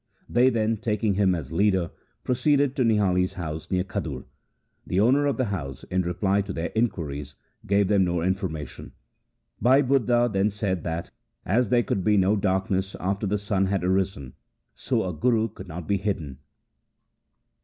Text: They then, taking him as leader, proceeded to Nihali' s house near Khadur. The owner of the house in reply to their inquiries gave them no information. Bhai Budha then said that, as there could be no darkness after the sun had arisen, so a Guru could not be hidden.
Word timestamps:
They 0.27 0.49
then, 0.49 0.77
taking 0.77 1.13
him 1.13 1.35
as 1.35 1.51
leader, 1.51 1.91
proceeded 2.23 2.75
to 2.75 2.83
Nihali' 2.83 3.25
s 3.25 3.33
house 3.33 3.69
near 3.69 3.83
Khadur. 3.83 4.23
The 4.87 4.99
owner 4.99 5.27
of 5.27 5.37
the 5.37 5.45
house 5.45 5.83
in 5.91 6.01
reply 6.01 6.41
to 6.41 6.51
their 6.51 6.71
inquiries 6.73 7.35
gave 7.67 7.87
them 7.87 8.03
no 8.05 8.23
information. 8.23 8.93
Bhai 9.61 9.83
Budha 9.83 10.33
then 10.33 10.49
said 10.49 10.83
that, 10.85 11.11
as 11.45 11.69
there 11.69 11.83
could 11.83 12.03
be 12.03 12.17
no 12.17 12.35
darkness 12.35 12.95
after 12.99 13.27
the 13.27 13.37
sun 13.37 13.67
had 13.67 13.83
arisen, 13.83 14.33
so 14.73 15.07
a 15.07 15.13
Guru 15.13 15.47
could 15.49 15.67
not 15.67 15.87
be 15.87 15.97
hidden. 15.97 16.39